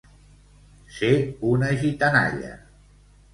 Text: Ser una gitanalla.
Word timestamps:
Ser 0.95 1.11
una 1.51 1.69
gitanalla. 1.83 2.51